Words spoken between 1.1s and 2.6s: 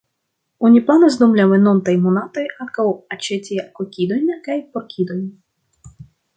dum la venontaj monatoj